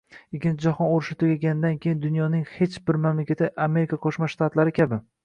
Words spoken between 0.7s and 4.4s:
urushi tugaganidan keyin, dunyoning hech bir mamlakati Amerika Qo‘shma